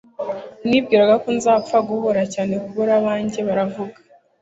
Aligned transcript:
nibwiraga 0.67 1.15
ko 1.23 1.29
nzapfa 1.37 1.77
guhura 1.87 2.21
cyanekubura 2.33 2.91
abanjye-baravuga 2.99 3.97